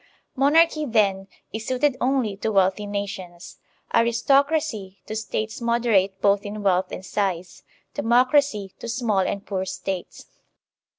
[0.35, 3.59] Monarchy, then, is suited only to wealthy nations;
[3.93, 7.61] aristocracy, to States moderate both in wealth and size;
[7.93, 10.25] democracy, to small and poor States.